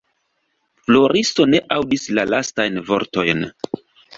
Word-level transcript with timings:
Floriso 0.87 1.45
ne 1.55 1.61
aŭdis 1.77 2.07
la 2.19 2.27
lastajn 2.33 2.81
vortojn. 2.89 3.49